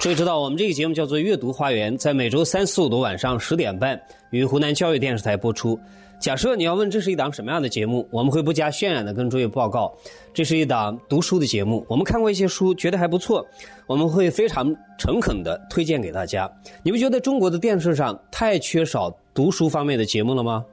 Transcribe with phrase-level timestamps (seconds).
[0.00, 4.00] 各位知道，我们这个节目叫做《阅读花园》，在每周三四五的晚上十点半
[4.30, 5.78] 于湖南教育电视台播出。
[6.20, 9.92] 假设你要问这是一档什么样的节目，我们会不加渲染的跟诸位报告，
[10.32, 11.84] 这是一档读书的节目。
[11.88, 13.44] 我们看过一些书，觉得还不错，
[13.88, 16.48] 我们会非常诚恳的推荐给大家。
[16.84, 20.64] 你不觉得中国的电视上太缺少读书方面的节目了吗？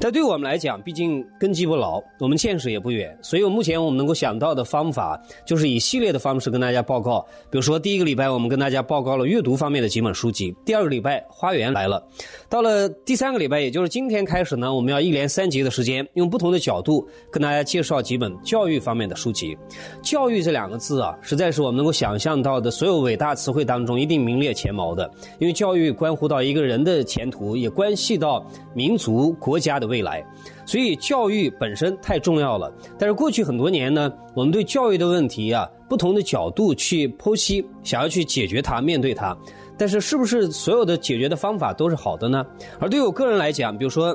[0.00, 7.26] 但对我们来讲，毕竟根基不牢，我们见识也不远，所以目前我们能够想到的方法，就是以系列的方式跟大家报告。
[7.50, 12.00] 比如说，第一个礼拜我们跟大家报告了阅读方面的几本书籍；第二个礼拜花园来了；
[12.48, 19.56] 到了第三个礼拜，也就是今天开始呢，我们要一连三集的时间，用不同的角度跟大家介绍几本教育方面的书籍。
[20.02, 29.88] 教育这两个字啊，实在是我们能够想象到的所有伟大词汇当中一定名列前茅的，因为教育关乎到一个人的前途，也关系到民族国家的。
[29.88, 30.22] 未来，
[30.66, 32.70] 所以教育本身太重要了。
[32.98, 39.34] 但是过去很多年呢，我们对教育的问题啊，不同的角度去剖析，想要去解决它、面对它。
[39.78, 42.44] 但是是不是所有的解决的方法都是好的呢？
[42.78, 44.14] 而对我个人来讲，比如说，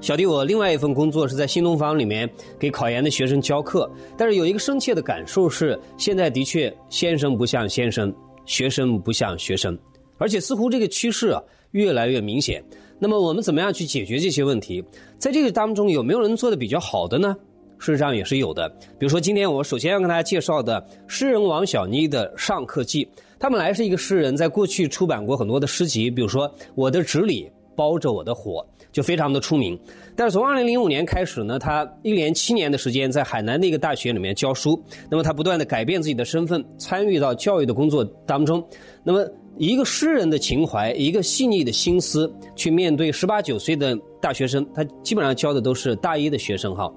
[0.00, 2.26] 小弟我另外一份工作是在新东方里面
[2.58, 8.10] 给考研的学生教课，但是有一个深切的感受是，现在的确先生不像先生，
[8.46, 9.78] 学生不像学生，
[10.16, 12.64] 而且似乎这个趋势啊越来越明显。
[12.98, 14.82] 那么我们怎么样去解决这些问题？
[15.18, 17.36] 在这个当中有没有人做的比较好的呢？
[17.78, 18.66] 事实上也是有的。
[18.98, 23.04] 比如说今天我首先要跟大家介绍的诗人王小妮的《上课记》，
[23.38, 29.78] 他本来是一个诗人，在过去出版过很多的诗集，比如说《我的纸里包着我的火》，就非常的出名。
[30.16, 34.82] 但是从2005年开始呢，他一连七年的时间在海南的一个大学里面教书。
[35.10, 38.66] 那么他不断的改变自己的身份，参与到教育的工作当中。
[39.04, 46.92] 那么一个诗人的情怀，一个细腻的心思，去面对十八九岁的大学生，他基本上教的都是大一的学生哈，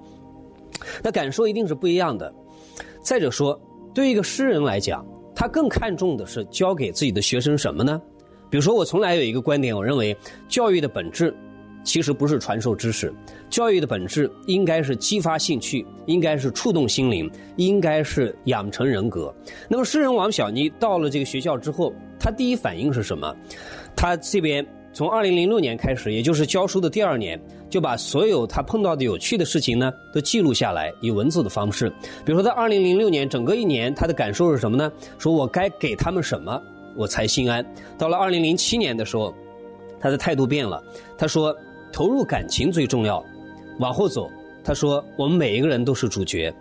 [1.02, 2.32] 那感受一定是不一样的。
[3.02, 3.58] 再者说，
[3.94, 8.00] 对于一个诗人来讲，他更看重的是教给自己的学生什么呢？
[8.50, 10.14] 比如说，我从来有一个观点，我认为
[10.48, 11.32] 教育的本质。
[11.82, 13.10] 其实不是传授知识，
[13.48, 19.34] 教育的本质应该是激发兴趣，应该是触动心灵，应该是养成人格。
[19.66, 23.34] 那么诗人王小妮到了这个学校之后，他第一反应是什么？
[23.96, 27.40] 他这边从二零零六年开始，也就是教书的第二年，
[27.70, 31.88] 就把所有他碰到的有趣的事情呢都记录下来，以文字的方式。
[32.26, 34.92] 比如说，在二零零六年整个一年，他的感受是什么呢？
[35.16, 36.60] 说我该给他们什么，
[36.96, 37.64] 我才心安。
[37.98, 39.34] 到了二零零七年的时候，
[39.98, 40.82] 他的态度变了，
[41.18, 41.54] 他说。
[41.92, 43.20] 投入感情最重要。
[43.80, 44.30] 往后走，
[44.62, 46.54] 他说：“我们每一个人都是主角。”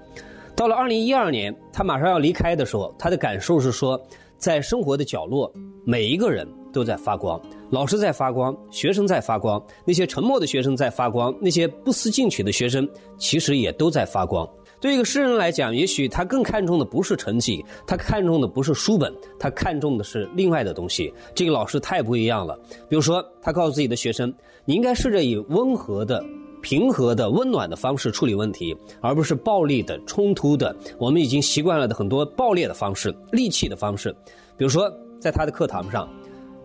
[0.57, 4.01] 到了二零一二年，他马上要离开的时候，他的感受是说，
[4.39, 5.53] 在生活的角落，
[5.85, 7.39] 每一个人都在发光。
[7.69, 14.49] 老师在发光，学生在发光，那些沉默的学生在发光，那些不思进取的学生其实也都在发光。
[14.81, 21.13] 对一个诗人来讲，也许他更看重的不是成绩，他看重的不是书本，他看重的是另外的东西。
[21.35, 22.57] 这个老师太不一样了。
[22.87, 26.23] 比如说，他告诉自己的学生：“你应该试着以温和的、
[26.61, 30.73] 平和的、温暖的方式处理问题，而不是暴力的、冲突的。
[30.97, 34.15] 我们已经习惯了的很多暴烈的方式、戾气的方式。
[34.55, 36.07] 比如说，在他的课堂上，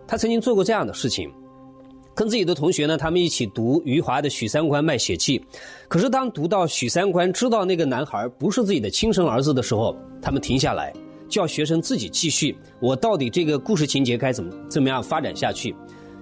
[0.07, 1.29] 他曾经做过这样的事情。”
[2.15, 5.37] 跟自己的同学呢，他们一起读余华的《许三观卖血记》，
[5.89, 10.93] 可是当读到许三观知道那个男孩不是自己的亲生儿子的时候，他们停下来，
[11.27, 12.55] 叫学生自己继续。
[12.79, 15.75] 我到底这个故事情节该怎么怎么样发展下去？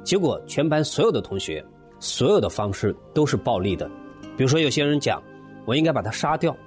[0.04, 1.64] 结果全班所有的同学，
[2.00, 3.88] 所有的方式都是暴力的。
[4.36, 5.22] 比如说，有些人讲，
[5.64, 6.58] 我应该把他杀掉，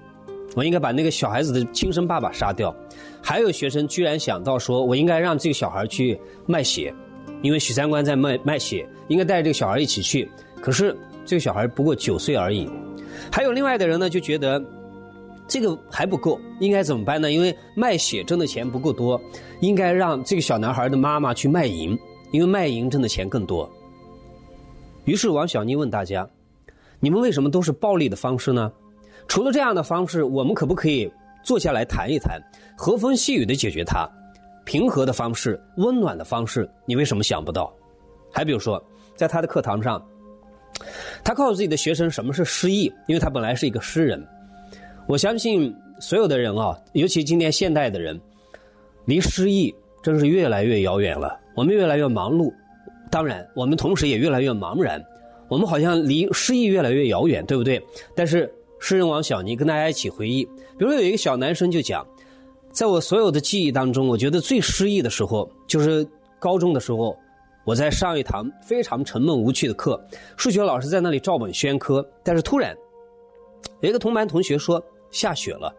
[0.55, 2.73] 我应该把那个小孩子的亲生爸爸杀掉。
[3.21, 6.17] 还有学生居然想到说，我应该让这个小孩去
[6.47, 6.95] 卖血。
[7.47, 10.29] 因为许三观在卖卖血，应该带着这个小孩一起去。
[10.61, 12.69] 可是这个小孩不过九岁而已。
[13.31, 14.61] 还有另外的人呢，就觉得
[15.47, 17.31] 这个还不够，应该怎么办呢？
[17.31, 19.21] 因为卖血挣的钱不够多，
[19.61, 21.97] 应该让这个小男孩的妈妈去卖淫，
[22.33, 23.71] 因为卖淫挣的钱更多。
[25.05, 26.29] 于是王小妮问大家：
[26.99, 28.73] 你们为什么都是暴力的方式呢？
[29.29, 31.09] 除了这样的方式，我们可不可以
[31.45, 32.41] 坐下来谈一谈，
[32.77, 34.05] 和风细雨的解决它？
[34.67, 37.73] 平和的方式，温暖的方式，你为什么想不到？
[38.33, 38.83] 还比如说，
[39.15, 40.05] 在他的课堂上，
[41.23, 44.23] 他告诉自己的学生什么是诗意，因为他本来是一个诗人。
[45.07, 48.21] 我相信所有的人啊，尤其今天现代的人，
[49.05, 49.73] 离诗意
[50.03, 51.39] 真是越来越遥远了。
[51.55, 52.53] 我们越来越忙碌，
[53.09, 55.01] 当然，我们同时也越来越茫然。
[55.49, 57.81] 我们好像离诗意越来越遥远，对不对？
[58.17, 60.45] 但是诗人王小妮跟大家一起回忆，
[60.77, 62.05] 比如有一个小男生就讲。
[62.77, 66.07] 在我所有的记忆当中，我觉得最失意的时候就是
[66.39, 67.17] 高中的时候，
[67.65, 69.99] 我在上一堂非常沉闷无趣的课，
[70.37, 72.77] 数学老师在那里照本宣科，但是突然，
[73.81, 74.79] 有一个同班同学说
[75.11, 75.75] 下雪了，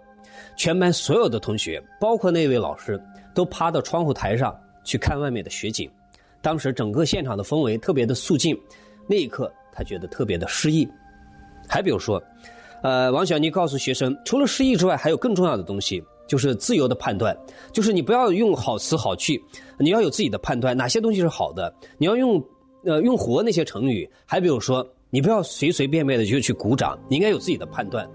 [0.56, 3.00] 全班所有的同学，包括那位老师，
[3.32, 5.88] 都趴到窗户台上去看外面的雪景。
[6.42, 8.60] 当时整个现场的氛围特别的肃静，
[9.06, 10.90] 那一刻他觉得特别的失意。
[11.70, 12.20] 还比如说，
[12.82, 17.36] 呃，王小妮告诉学生，除了失意之外，还有更重要的东西，就是自由的判断，
[17.72, 19.42] 就是你不要用好词好句，
[19.80, 22.44] 你要有自己的判断，哪些东西是好的，你要用
[22.84, 24.10] 呃用活那些成语。
[24.26, 28.08] 还比如说，你不要随随便便的就去鼓掌，你应该有自己的判断。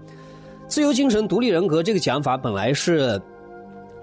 [0.67, 3.21] 自由精神、独立人格这个讲法本来是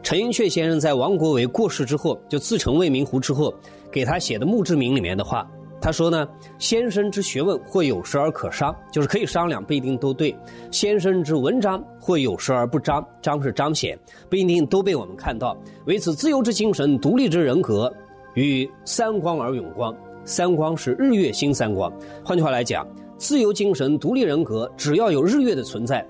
[0.03, 3.55] 陈寅恪先生在王国维过世之后，就自成未名湖之后。
[3.93, 6.29] 给他写的墓志铭里面的话，他说呢
[6.59, 10.31] ：“先生之学问或有时而可商，就是可以商量，不一定都对；
[10.71, 13.99] 先生之文章或有时而不彰，彰是彰显，
[14.29, 15.57] 不一定都被我们看到。
[15.87, 17.91] 为此，自由之精神，独立之人格，
[18.35, 19.95] 与三光而永光。
[20.23, 21.91] 三光是日月星三光。
[22.23, 22.87] 换句话来讲，
[23.17, 26.07] 自由精神、独立人格，只要有日月的存在，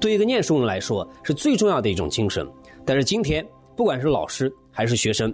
[0.00, 2.44] 对一个念书人来说是最重要的一种精神。
[2.84, 3.46] 但是今天，
[3.76, 5.32] 不管是老师还是学生。”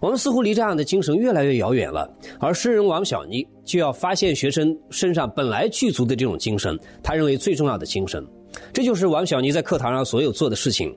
[0.00, 8.26] 我们似乎离这样的精神越来越遥远了，而诗人王小妮就要发现学生身上本来具足的这种精神，他认为最重要的精神，
[8.72, 10.92] 这就是王小妮在课堂上所有做的事情。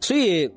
[0.00, 0.50] 所以，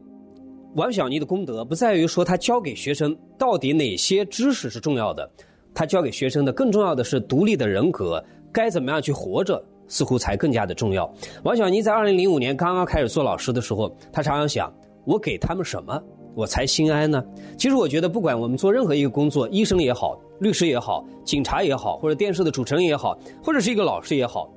[0.75, 5.29] 王小妮的功德不在于说他教给学生到底哪些知识是重要的，
[5.73, 11.09] 他教给学生的更重要的是独立的人格，该怎么样去活着，似乎才更加的重要。
[11.43, 14.73] 王小妮在二零零五年刚刚开始做老师的时候，他常常想：
[15.05, 16.03] 我给他们什么？
[16.37, 17.23] 我才心安呢。
[17.57, 24.47] 其实我觉得，不管我们做任何一个工作，医生也好，律师也好，警察也好，或者电视的主持人也好，或者是一个老师也好，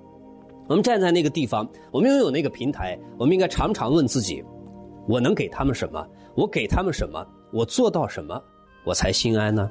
[0.68, 4.44] 我们站在那个地方，我们拥有那个平台，我们应该常常问自己：
[5.08, 6.06] 我能给他们什么？
[6.34, 7.26] 我给他们什么？
[7.50, 8.38] 我做到什么？
[8.84, 9.70] 我才心安呢？